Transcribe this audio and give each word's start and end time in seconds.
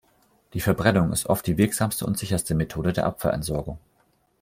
Die 0.55 0.61
Verbrennung 0.61 1.11
ist 1.11 1.27
oft 1.27 1.45
die 1.45 1.59
wirksamste 1.59 2.07
und 2.07 2.17
sicherste 2.17 2.55
Methode 2.55 2.91
der 2.91 3.05
Abfallentsorgung. 3.05 3.77